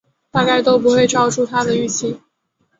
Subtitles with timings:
[0.31, 2.19] 大概都不会超出他的预期